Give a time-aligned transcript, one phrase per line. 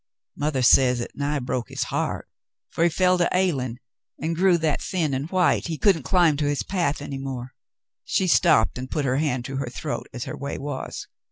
[0.35, 2.27] Mother says it nigh broke his heart,
[2.71, 3.77] for he fell to ailing
[4.19, 7.53] and grew that thin and white he couldn't climb to his path any more."
[8.03, 11.07] She stopped and put her hand to her throat, as her way was.